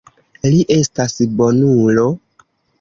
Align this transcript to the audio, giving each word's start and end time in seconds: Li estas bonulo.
Li 0.47 0.63
estas 0.77 1.15
bonulo. 1.43 2.11